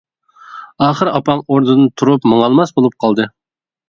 [0.85, 3.29] ئاخىر ئاپام ئورنىدىن تۇرۇپ ماڭالماس بولۇپ قالدى.